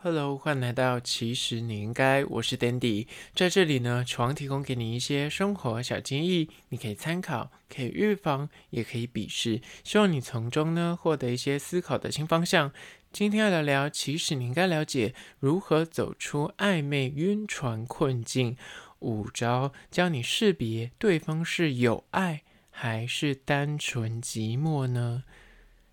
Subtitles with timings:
[0.00, 12.72] Hello，欢迎来到其实你应该，我是 Dandy，在这里呢，床提供给你一些生活小建议，你可以参考，可以预防，也可以鄙视，希望你从中呢获得一些思考的新方向。
[13.10, 18.56] 今天要聊聊，其实你应该了解如何走出暧昧晕船困境，
[19.00, 25.24] 五招教你识别对方是有爱还是单纯寂寞呢？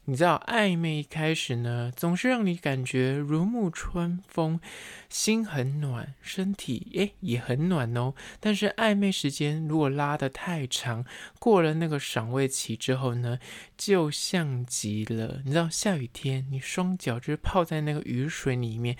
[0.07, 4.59] 你知道暧昧一开始呢，总是让你感觉如沐春风，
[5.09, 8.13] 心很暖，身体诶也很暖哦。
[8.39, 11.03] 但是暧昧时间如果拉得太长，
[11.39, 13.39] 过了那个赏味期之后呢，
[13.75, 18.95] 就像极了，你知道下雨天，你双脚就是泡在那个雨水里面。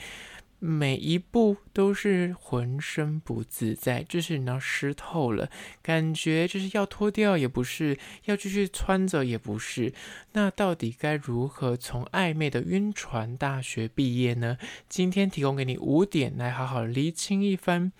[0.67, 5.47] 每一步都是浑身不自在，就是你要湿透了，
[5.83, 9.93] 感觉就是要脱掉也不是，要继续穿着也不是。
[10.31, 14.57] 那到底该如何从暧昧的晕船大学毕业呢？
[14.89, 17.91] 今天提供给你五点来好好厘清一番。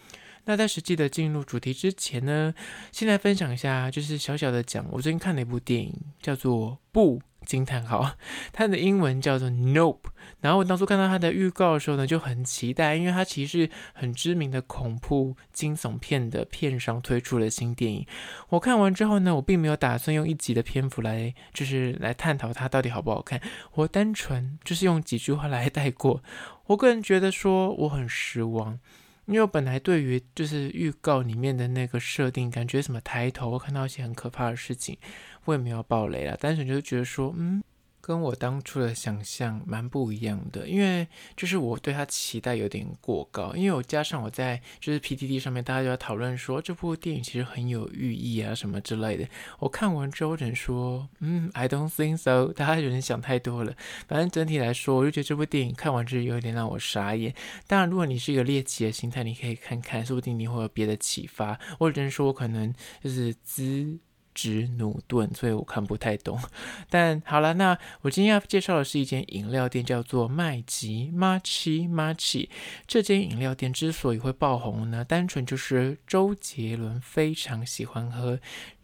[0.45, 2.53] 那在实际的进入主题之前呢，
[2.91, 7.19] 先来分享一下，就是小小的讲，我最近看了一部电影，叫做《不》。
[7.45, 8.17] 惊叹号，
[8.51, 9.99] 它的英文叫做 Nope。
[10.41, 18.03] 然后我当初看到它的预告的时候呢，就很期待，因为它其实是很知名的恐怖惊悚片的片商推出的新电影。
[18.49, 23.39] 我看完之后呢，我并没有打算用一集的篇幅来，就是来探讨它到底好不好看。
[23.73, 26.23] 我单纯就是用几句话来带过。
[26.65, 28.79] 我个人觉得说我很失望。
[29.25, 34.97] 因为我本来对于就是预告里面的那个设定，感觉什么抬头，看到一些很可怕的事情，
[35.45, 37.63] 我也没有爆雷啦，单纯就是觉得说，嗯。
[38.05, 49.27] 跟我当初的想象蛮不一样的，因为就是我对他期待有点过高，因为我加上我在就是 PTT 上面，大家就在讨论说这部电影其实很有寓意啊什么之类的。
[49.57, 53.73] 我看完之后，我只能说，嗯，I don't think so，大家有点想太多了。
[54.07, 57.33] 反正整体来说，我就觉得这部电影看完之后有点让我傻眼。
[57.65, 61.59] 当然，如果你是一个猎奇的心态，你可以看看，说不定你会有别的启发。
[61.79, 62.71] 我只能说，我可能
[63.03, 63.97] 就是资。
[64.35, 66.39] 直努顿，所以我看不太懂。
[66.91, 72.49] 但好了，那我今天要介绍的是一间饮料店，叫做麦吉 Machi Machi。
[72.85, 78.39] 这间饮料店之所以会爆红呢，单纯就是周杰伦非常喜欢喝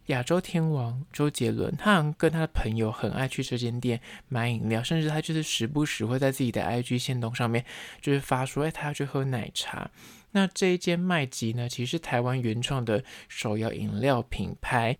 [0.07, 7.63] 亚洲天王周杰伦，他好像跟他的朋友很爱去这间店买饮料，甚至他就是时不时会在自己的 IG 线动上面
[8.01, 9.91] 就是发说，哎，他要去喝奶茶。
[10.31, 14.97] 那这一间麦吉呢，其实是台湾原创的手摇饮料品牌。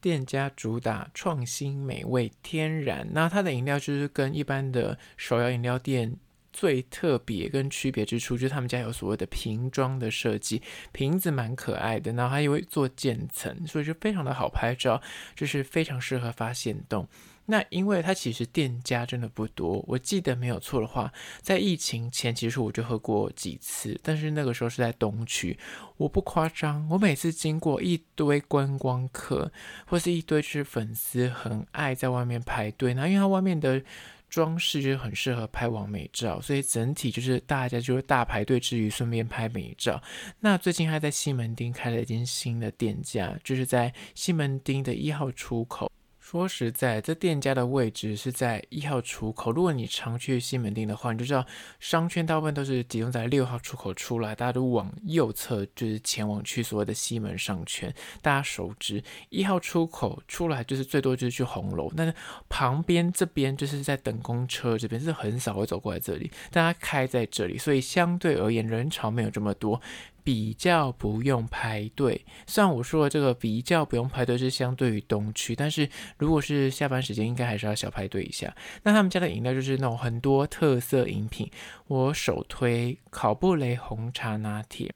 [0.00, 6.16] 店家主打创新、美味、天然，那它的饮料就是跟一般的手摇饮料店
[6.52, 15.00] 最特别跟区别之处，就是他们家有所谓的瓶装的设计，瓶子蛮可爱的，然后还有做渐层，所以就非常的好拍照，
[15.36, 17.06] 就是非常适合发现洞。
[17.46, 21.12] 那因为它其实店家真的不多，我记得没有错的话，
[21.42, 25.58] 在疫情前其实我就喝过几次，但是那个时候是在东区，
[25.96, 29.50] 我不夸张，我每次经过一堆观光客
[29.86, 33.82] 或是一堆就是粉丝，很爱在外面排队，那因为它外面的
[34.28, 40.00] 装饰就很适合拍完美照，所以整体就是大家就是大排队之余顺便拍美照。
[40.38, 45.90] 那最近还在西门町开了一间新的店家，就是在西门町的一号出口。
[46.30, 49.50] 说实在，这店家的位置是在一号出口。
[49.50, 51.44] 如果你常去西门町的话，你就知道
[51.80, 57.92] 商圈大部分都是集中在六号出口出来，大家都往右侧就是前往去所谓的西门商圈。
[58.22, 62.14] 大家熟知一号出口出来就是最多就是去红楼，但是
[62.48, 69.80] 旁边这边就是在等公车这边是很少会走过来这里，大家开在这里，所以相对而言人潮没有这么多。
[70.22, 75.88] 比较不用排队，虽然我说的这个比较不用排队是相对于东区，但是
[76.18, 78.54] 如果是下班时间，应该还是要小排队一下。
[78.82, 81.50] 那他们家的饮料就是那种很多特色饮品，
[81.86, 84.90] 我首推考布雷红茶拿铁。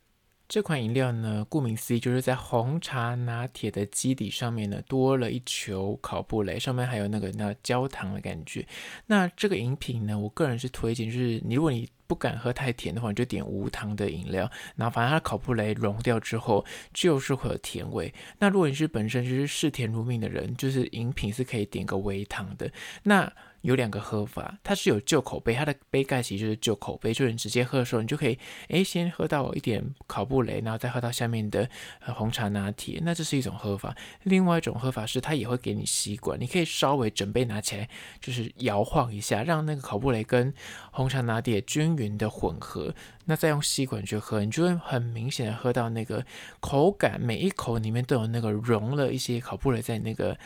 [0.47, 8.65] 这款饮料呢，顾名思义，就是在红茶拿铁的基底上面呢，多了一球考布雷，上面还有那个那焦糖的感觉。
[9.07, 14.51] 那这个饮品呢，我个人是推荐，就是你如果你不敢喝太甜的话，你就点无糖的饮料。
[14.77, 18.13] 然后反正它的考布雷融掉之后，就是会有甜味。
[18.39, 22.71] 那如果你是本身就是嗜甜如命的人，就是饮品是可以点个微糖的。
[23.03, 31.67] 那有两个喝法，它是有旧口杯，它的杯盖其实就是旧口杯，就是你直接喝的时候，你就可以诶先喝到一点考布雷，然后再喝到下面的
[32.15, 33.97] 红茶拿铁，那这是一种喝法。
[34.25, 37.89] 另外一种喝法是，它也会给你吸管，你可以稍微整杯拿起来，
[38.21, 40.53] 就是摇晃一下，让那个考布雷跟
[40.93, 42.95] 红茶拿铁均匀的混合，
[43.25, 46.25] 那再用吸管去喝，你就会很明显的喝到那个
[46.61, 50.39] 口感，每一口里面都有那个融了一些烤布雷在那个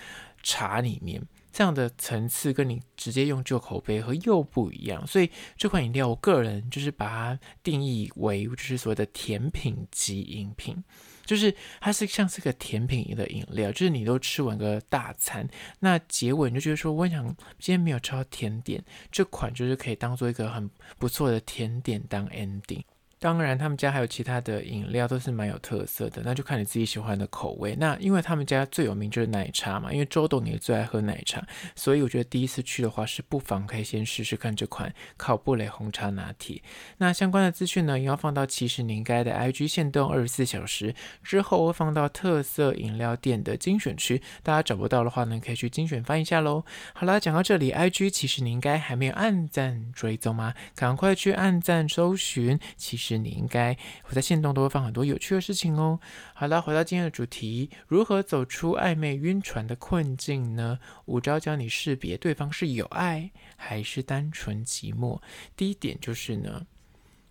[0.42, 1.22] 茶里面。
[1.50, 5.04] 这样的层次跟你直接用旧口杯喝又不一样。
[5.06, 10.84] 所以这款饮料，我个人就是把它定义为就是所谓的甜品级饮品。
[11.28, 15.46] 就是它是像是个甜品的饮料，就是你都吃完个大餐，
[15.80, 17.22] 那结尾你就觉得说，我想
[17.58, 18.82] 今天没有吃到甜点，
[19.12, 22.82] 这款就是可以当做一个很不错的甜点当 ending。
[23.20, 27.74] 当然，他们家还有其他的饮料，都是蛮有特色的，那就看你自己喜欢的口味。
[27.74, 31.44] 那因为他们家最有名就是奶茶嘛，因为周董也最爱喝奶茶，
[31.74, 36.62] 所以我觉得第一次去的话是不妨可以先试试看这款考布蕾红茶拿铁。
[36.98, 40.94] 那相关的资讯呢，也要放到其实你应该的 IG 限动二十四小时
[41.24, 46.64] 之后，会放到特色饮料店的精选区，大家找不到的话呢，可以去精选翻一下喽。
[46.94, 50.54] 好啦，讲到这里，IG 其实你应该还没有按赞追踪吗？
[50.76, 53.07] 赶快去按赞搜寻，其实。
[53.08, 53.76] 实你应该
[54.08, 56.00] 我在线动都会放很多有趣的事情哦。
[56.34, 60.78] 好了，回到今天的主题，如何走出暧昧晕船的困境呢？
[61.06, 65.20] 五招教你识别对方是有爱还是单纯寂寞。
[65.56, 66.66] 第一点就是呢，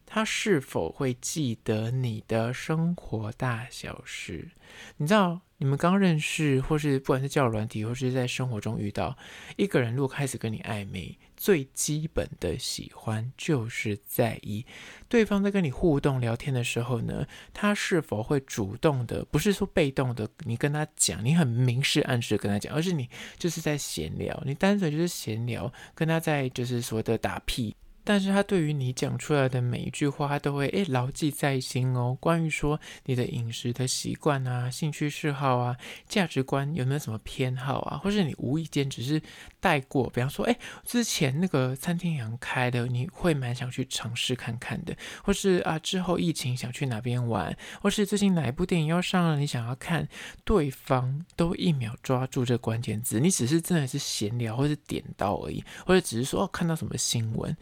[0.05, 4.51] 他是否会记得你的生活大小事？
[4.97, 5.41] 你知道？
[5.59, 9.17] 你们刚认识，或是不管是交友软体，或是在生活中遇到
[9.55, 14.65] 一个人，如果开始跟你暧昧，最基本的喜欢就是在意
[15.09, 27.75] 对方在跟你互动聊天的时候呢，他是否会主动的，不是说被动的，你跟他讲，你很明示暗示跟他讲，而是你就是在闲聊，你单纯就是闲聊，跟他在就是所谓的打屁。
[28.07, 32.17] 但是他对于你讲出来的每一句话，他都会诶牢记在心哦。
[32.21, 35.75] 关于说你的饮食的习惯啊、兴趣嗜好啊、
[36.07, 39.21] 价值观有没有什么偏好啊，或是你无意间只是
[39.59, 50.07] 带过，比方说诶之前那个餐厅阳开的，你会蛮想去尝试看看的，或是啊之后疫情想去哪边玩，或是最近哪一部电影要上了，你想要看，
[50.45, 57.53] 对方都一秒抓住这关键字，你只是真的是闲聊或是点到而已，或者只是说哦看到什么新闻。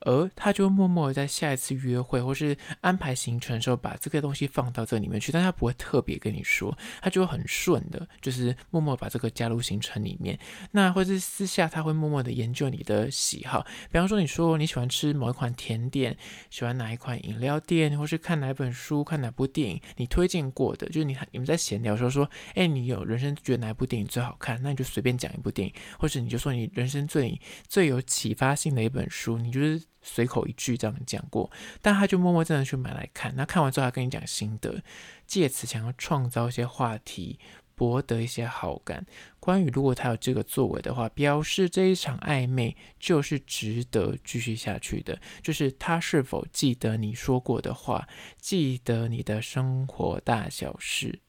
[0.00, 10.38] 而他就默默的在下一次约会或是安排行程的时候，把这个东西放到这里面去，但他不会特别跟你说，他就会很顺的，就是默默把这个加入行程里面。
[10.70, 16.16] 那或是私下他会默默的研究你的喜好，比方说你说你喜欢吃某一款甜点，
[16.48, 29.87] 喜欢哪一款饮料店，或是看哪本书、看哪部电影，你推荐过的，就是你你们在闲聊的时候说，哎，你有人生觉得哪一部电影最好看，那你就随便讲一部电影，或者你就说你人生最最有启发性的一本书，你就是。
[30.02, 31.50] 随口一句这样讲过，
[31.82, 33.34] 但他就默默真的去买来看。
[33.36, 34.82] 那看完之后，他跟你讲心得，
[35.26, 37.38] 借此想要创造一些话题，
[37.74, 39.06] 博得一些好感。
[39.38, 45.18] 关于如果他有这个作为的话，表示这一场暧昧就是值得继续下去的。
[45.42, 48.06] 就是他是否记得你说过的话，
[48.40, 51.20] 记得你的生活大小事。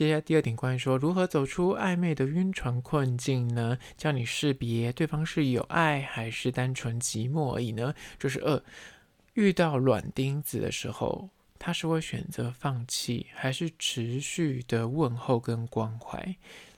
[0.00, 3.76] 接下来第二点，关于说如何走出暧昧的晕船困境呢？
[3.98, 7.92] 教你识别对方是有爱还是单纯寂寞而已呢？
[8.18, 8.62] 就是二，
[9.34, 16.34] 遇到软钉子的时候，他是会选择放弃，还是持续的问候跟关怀？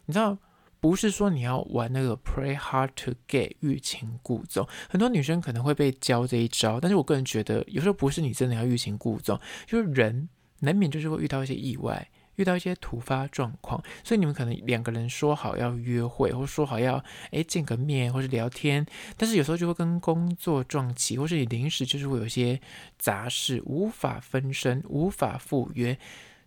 [0.06, 0.36] 你知道，
[0.80, 10.28] 不是说你要玩那个 play hard to get 欲擒故纵，很多女生可能会被教这一招，但是我个人觉得，有时候不是你真的要欲擒故纵，就是人
[10.58, 12.10] 难免就是会遇到一些意外。
[12.37, 18.87] 遇到一些突发状况，所以你们可能两个人说好要约会，或说好要诶见个面，或是聊天，
[19.17, 22.61] 但是有时候就会跟工作撞起，或是你临时就是会有一些
[22.99, 25.98] 杂事，无法分身，无法赴约。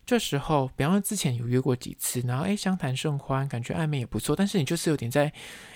[0.06, 5.32] 这时候，比方说之前有约过几次，然后诶相谈甚欢，感觉暧昧也不错，但是你就是有点在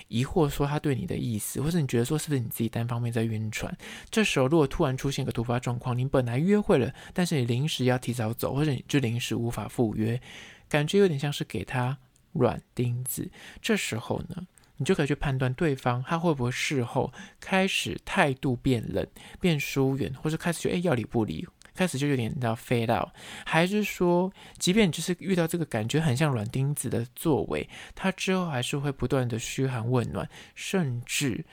[0.07, 3.77] 疑惑，说他对你的意思，或是你觉得说是不是你自己单方面在晕船？
[4.09, 10.21] 这时候如果突然出现一个突发状况，你本来约会了，但是你临时要提早走，或者你就临时无法赴约，
[10.69, 11.97] 感觉有点像是给他
[12.31, 13.29] 软钉子。
[13.61, 14.47] 这时候呢，
[14.77, 17.11] 你就可以去判断对方他会不会事后
[17.41, 19.05] 开始态度变冷、
[19.41, 21.45] 变疏远，或者开始觉得诶要理不理。
[21.75, 23.13] 开始就有点到飞到，
[23.45, 31.45] 还是说，即便就是遇到这个感觉很像软钉子的作为，他之后还是会不断的嘘寒问暖，甚至。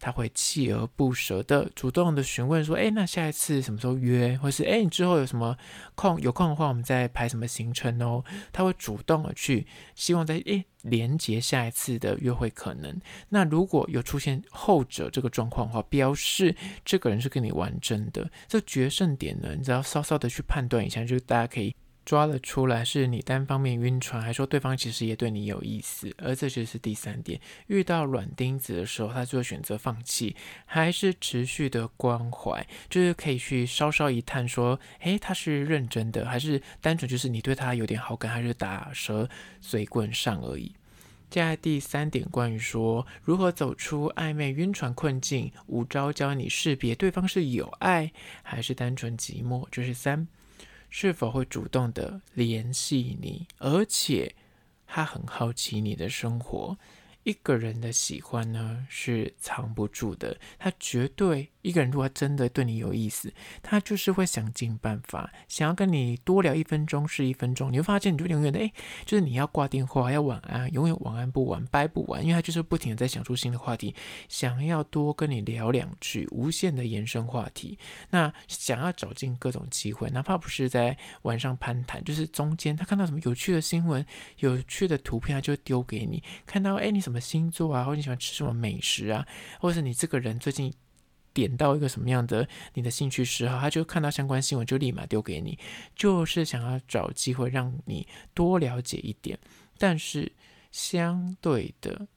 [0.00, 4.38] 他会锲而不舍的主动的询问说：“哎，那下一次什么时候约？
[4.38, 5.56] 或是哎，你之后有什么
[5.94, 6.20] 空？
[6.20, 13.00] 有空的话，我们再排什么行程哦？”他会主动的去希望在哎连接下一次的约会可能。
[13.28, 18.30] 那如果有出现后者这个状况的话，表示这个人是跟你玩真的。
[18.46, 21.74] 这决胜点呢，你只要稍稍的去判断一下，就是大家可以。
[22.08, 27.38] 抓了出来，是你单方面晕船，还说对方其实也对你有意思，而这就是第三点。
[27.66, 30.34] 遇到软钉子的时候，他就会选择放弃，
[30.64, 39.28] 还是持续的关怀，就是可以去稍稍一探，说，诶，他是认真的，还是单纯就是你对他有点好感，还是打蛇
[39.60, 40.72] 随棍上而已。
[41.28, 48.10] 接下来第三点，关于说如何走出暧昧晕船困境，五招教你识别对方是有爱
[48.42, 49.68] 还是单纯寂寞。
[49.70, 50.26] 就是三，
[50.90, 54.34] 是否会主动的联系你，而且
[54.86, 56.78] 他很好奇你的生活。
[57.24, 61.50] 一个人的喜欢呢，是藏不住的，他绝对。
[61.60, 63.30] 一个人如果真的对你有意思，
[63.62, 67.70] 他就是会想尽办法，想要跟你多聊一分钟是一分钟。
[67.70, 68.72] 你会发现，你就永远的哎，
[69.04, 73.94] 就是你要挂电话，要晚安，永远晚安不完，掰不完，因为他就是不停的在想出新的话题，
[74.30, 77.76] 想要多跟你聊两句，无限的延伸话题。
[78.08, 84.06] 那想要找尽各种机会，哪怕不是在晚上攀谈，就是中间他看到什么有趣的新闻、
[84.38, 86.22] 有趣的图片，他就丢给你。
[86.46, 89.26] 看到哎，你什么星座啊，或者你喜欢吃什么美食啊，
[89.60, 90.72] 或者你这个人最近。
[91.34, 95.56] 点到一个什么样的你的兴趣嗜好，他就看到相关新闻就立马丢给你，
[95.94, 99.38] 就是想要找机会让你多了解一点。
[99.78, 100.32] 但是
[100.72, 102.08] 相对的，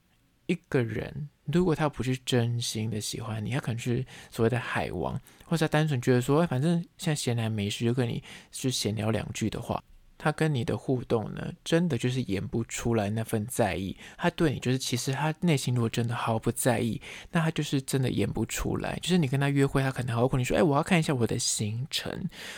[0.46, 9.80] 一个人如果他不是真心的喜欢你，他可能是所谓的海王，或者他单纯觉得说，反正现在闲来没事就跟你去闲聊两句的话。
[10.24, 13.96] 他跟你的互动呢，真的就是演不出来那份在意。
[14.16, 17.00] 他对你就是，其实他内心如果真的毫不在意，
[17.32, 18.96] 那他就是真的演不出来。
[19.02, 22.12] 就是你跟他约会，他可能还会你说：“哎，我要看一下我的行程。”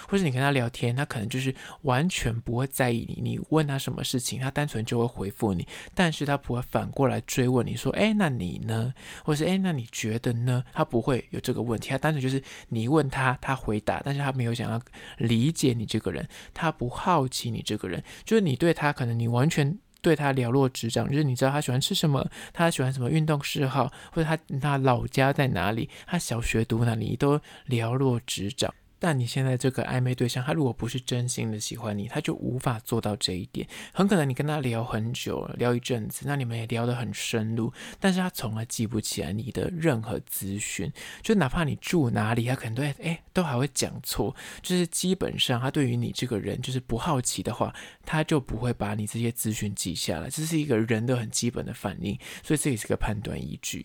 [0.07, 3.23] 或者你跟他聊天，他可能就是完全不会在意你。
[3.23, 8.93] 你问他什么事情，他单纯就会回复你，但是他不会反过来追问你说：“哎，那你呢？”
[9.25, 11.89] 或是“哎，那你觉得呢？”他不会有这个问题。
[11.89, 14.79] 他单纯就是你问他，他回答，但是他没有想要
[15.17, 17.54] 理解你这个人，他不好奇。
[17.55, 28.75] 你这个人，就是你对他，可能你完全对他了若指掌，就是你知道他喜欢吃什么，他喜欢什么运动嗜好，或者他他老家在哪里，他小学读哪里，你都了若指掌。
[29.05, 33.69] 但你现在这个暧昧对象，他如果不是真心的喜欢你，他就无法做到这一点。
[33.93, 37.71] 很可能你跟他聊很久，聊一阵子，那你们也聊得很深入，
[38.01, 44.35] 但是他从来记不起来你的任何资讯，就哪怕你住哪里，他可能都哎都还会讲错。
[44.63, 47.75] 就是基本上他对于你这个人就是不好奇的话，
[48.07, 50.31] 他就不会把你这些资讯记下来。
[50.31, 53.85] 这是一个人的很基本的反应，所以这也是个判断依据。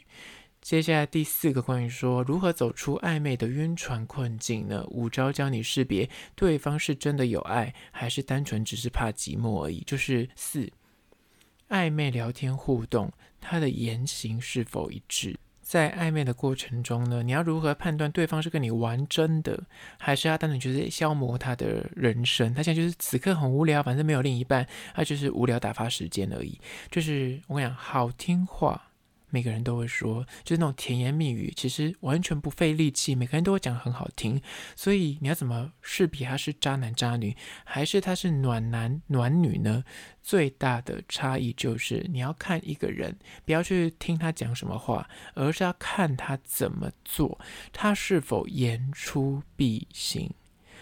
[0.62, 4.86] 接下来第四个关于说如何走出暧昧的晕船困境呢？
[4.90, 9.82] 五招教你识别对方是真的有爱，还是单纯只是怕寂寞而已。
[9.88, 10.70] 就是四，
[11.70, 15.36] 暧昧聊天互动，他的言行是否一致？
[15.62, 19.64] 在暧昧的过程中呢，你要如何判断对方是跟你玩真的，
[19.98, 22.54] 还是他单纯就是消磨他的人生？
[22.54, 26.60] 他现在就是此刻很无聊，反正没有另一半，他就是无聊打发时间而已。
[26.92, 28.89] 就是我跟你讲，好听话。
[29.30, 34.42] 每个人都会说，就是那种甜言蜜语，其实完全不费力气，每个人都会讲很好听。
[34.76, 39.84] 所以你要怎么识别他是渣男渣女，还是他是暖男暖女呢？
[40.22, 47.40] 最大的差异就是你要看一个人，不要去听他讲什么话，而是要看他怎么做，
[47.74, 50.32] 他是否言出必行。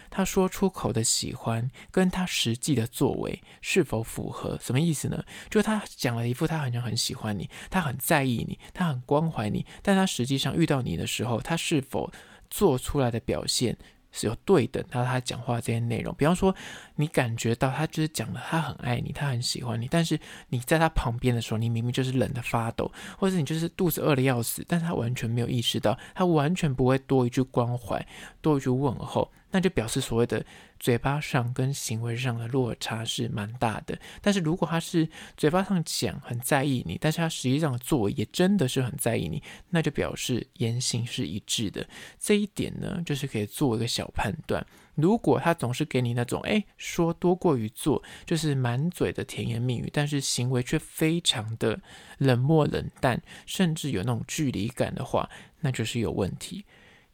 [0.09, 4.57] 他说出口的喜欢，跟他实际的作为是否符合？
[4.61, 5.23] 什么意思呢？
[5.49, 12.11] 就他讲了一副他好像很喜欢你，他很在意你，他很关怀你，但他实际上遇到你的时候，他是否
[12.49, 13.77] 做出来的表现？
[14.09, 16.55] 是有对等到他讲话这些内容，比方说
[16.95, 28.03] 你感觉到他就是讲了他很爱你，他很喜欢你，但是你在他旁边的时候，你明明就是冷得发抖，或者你就是肚子饿得要死，但是他完全没有意识到，他完全不会多一句关怀，
[28.41, 30.45] 多一句问候，那就表示所谓的。
[30.79, 41.83] 嘴巴上跟行为上的落差是蛮大的，但是如果他是嘴巴上讲很在意你，但是他实际上的作为也真的是很在意你，那就表示言行是一致的。
[42.19, 44.63] 这一点呢，就是可以做一个小判断。
[44.93, 51.81] 如果他总是给你那种哎说多过于做，就是满嘴的甜言蜜语，但是行为却非常的
[52.19, 55.27] 冷漠冷淡，甚至有那种距离感的话，
[55.61, 56.63] 那就是有问题。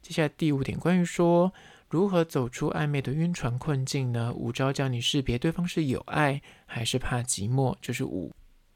[0.02, 1.50] 接下来第五点，关于说。
[1.94, 4.32] 如何走出暧昧的晕船困境呢？
[4.34, 7.76] 五招教你识别对方是有爱还是怕寂寞。
[7.80, 8.34] 就是五，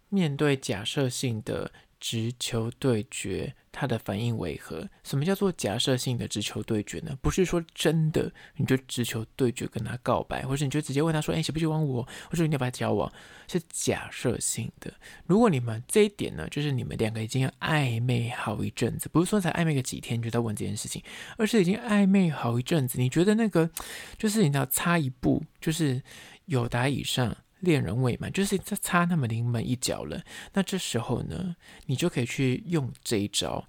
[0.08, 1.68] 面对假设性的
[2.00, 4.88] 直球对决，他的反应为何？
[5.02, 7.16] 什么叫做假设性的直球对决呢？
[7.20, 13.12] 不是说真的你就直球对决跟他告白，或者你就直接问他说：“哎，喜不喜欢我？”或者你要不要交往？
[13.48, 14.92] 是假设性的。
[15.26, 21.02] 如果你们这一点呢，就是你们两个已经暧昧好一阵子，不是说才暧昧个几天就在问这件事情，
[21.36, 23.00] 而是已经暧昧好一阵子。
[23.00, 23.68] 你觉得那个
[24.16, 26.02] 就是你要差一步就是
[26.46, 27.36] 友达以上。
[27.60, 30.22] 恋人未满，就是差差那么临门一脚了。
[30.52, 33.66] 那这时候呢，你就可以去用这一招，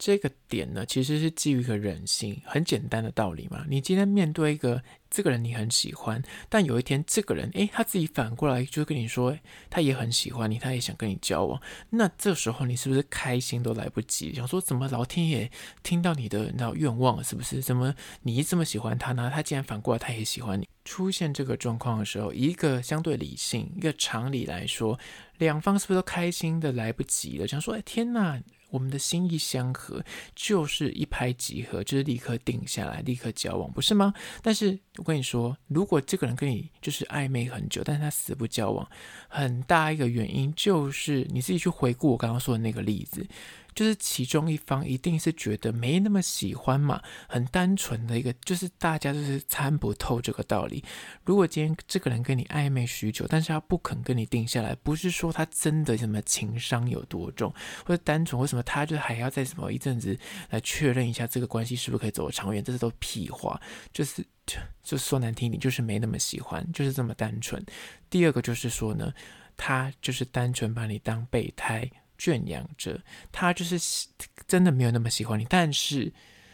[0.00, 3.66] 这个点呢，其实是基于一个人性，很简单的道理嘛。
[3.68, 9.38] 你今天面对一个这个人，你很喜欢，但有一天这个人，诶，他自己反过来就跟你说，
[9.68, 11.60] 他也很喜欢你，他也想跟你交往。
[11.90, 14.32] 那这时候你是不是开心都来不及？
[14.32, 15.50] 想说怎么老天爷
[15.82, 17.60] 听到你的那愿望，是不是？
[17.60, 19.30] 怎么你这么喜欢他呢？
[19.30, 20.66] 他竟然反过来他也喜欢你。
[20.86, 24.98] 出现这个状况的时候，一个相对理性、一个常理来说，
[25.36, 27.46] 两方是不是都开心的来不及了？
[27.46, 28.40] 想说，哎，天哪！
[28.70, 30.02] 我们的心意相合，
[30.34, 34.14] 就是一拍即合，就是立刻定下来，立刻交往，不是吗？
[34.42, 38.88] 但是我跟你说，如果这个人跟你就是暧昧很久，但是他死不交往，
[39.28, 43.26] 很大一个原因就是你自己去回顾我刚刚说的那个例子。
[43.74, 50.84] 就是其中一方一定是觉得没那么喜欢嘛，很单纯的一个，就是大家就是参不透这个道理。
[51.24, 57.52] 如果今天这个人跟你暧昧许久，但是他不肯跟你定下来，不是说他真的什么情商有多重，
[57.84, 60.18] 或者单纯为什么他就还要再什么一阵子
[60.50, 63.60] 来确认一下这个关系是不是可以走得长远，这是都屁话。
[63.92, 67.64] 就是就就说难听点，就是没那么喜欢，就是这么单纯。
[68.08, 69.12] 第二个就是说呢，
[69.56, 71.90] 他就是单纯把你当备胎。
[72.20, 73.00] 圈养着
[73.32, 74.06] 他，就是
[74.46, 76.12] 真的没有那么喜欢你，但是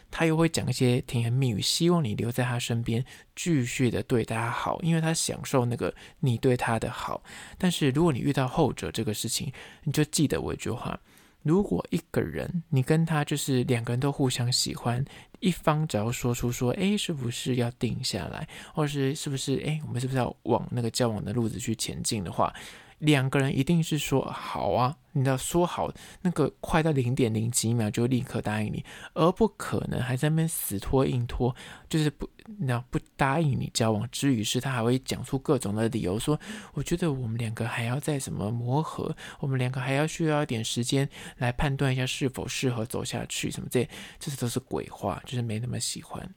[0.09, 3.03] 他又会讲一些甜言蜜语，希望你留在他身边，
[3.35, 7.21] 继续的对他好，因为他享受那个你对他的好。
[7.57, 9.51] 但是如果你遇到后者这个事情，
[9.83, 10.97] 你就记得我一句话：
[11.43, 15.03] 如果一个人你跟他就是两个人都互相喜欢，
[15.41, 22.53] 一方只要说出说，哎，是不是要定下来，或是是不是哎，我们是不是要往那个交往的路子去前进的话，
[22.99, 31.55] 两个人一定是说好啊，你要说好，那个快到零点零几秒就立刻答应你，而不可能还在那边死拖硬拖，
[31.87, 32.27] 就是不
[32.59, 36.39] 那不答应你交往之余，是他还会讲出各种的理由，说
[36.73, 43.87] 我觉得我们两个还要再怎么磨合，我们两个还要需要一点时间来判断一下是否适合走下去，什么这
[44.19, 46.27] 这些都是鬼话，就是没那么喜欢。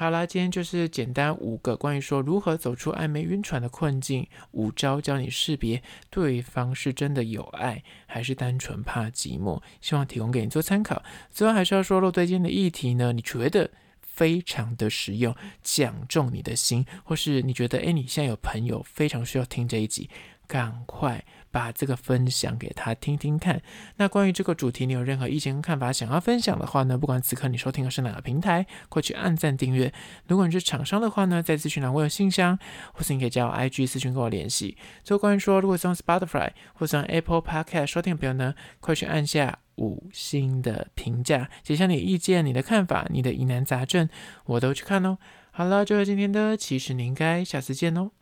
[0.00, 11.02] 好啦，今天就是简单五个关于说如何走出暧昧晕船的困境，五招教你识别对方是真的有爱，还是单纯怕寂寞，希望提供给你做参考。
[11.32, 13.68] 最后还是要说，若对今天的议题呢，你觉得
[14.00, 20.08] 非常的实用，讲中你的心，或是你觉得诶，你现在有朋友非常需要听这一集，
[20.46, 21.24] 赶快。
[21.58, 23.60] 把这个分享给他听听看。
[23.96, 26.96] 那关于这个主题，你有任何意见跟看法想要分享的话呢？
[26.96, 29.92] 不管此刻你收听的是哪个平台，快去按赞订阅。
[30.28, 32.56] 如果你是厂商的话呢，在资讯栏我有信箱，
[32.92, 34.76] 或是你可以加我 IG 私讯跟我联系。
[35.02, 44.08] 最后关于说，如果是用 Spotify 或是用 Apple Podcast 收听的朋友呢，快去按下五星的评价，写下你的意见、你的看法、你的疑难杂症，
[44.44, 45.18] 我都去看哦。
[45.50, 48.12] 好了，就是今天的，其实你应该下次见哦。